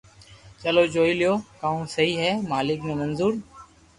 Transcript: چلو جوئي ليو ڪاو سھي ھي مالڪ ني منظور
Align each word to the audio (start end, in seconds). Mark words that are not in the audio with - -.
چلو 0.61 0.83
جوئي 0.93 1.13
ليو 1.19 1.33
ڪاو 1.61 1.75
سھي 1.93 2.07
ھي 2.21 2.31
مالڪ 2.51 2.79
ني 2.87 2.93
منظور 3.01 3.33